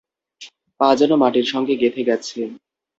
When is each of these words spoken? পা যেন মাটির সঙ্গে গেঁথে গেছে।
পা 0.79 0.89
যেন 0.99 1.11
মাটির 1.21 1.45
সঙ্গে 1.53 1.73
গেঁথে 1.81 2.01
গেছে। 2.09 2.39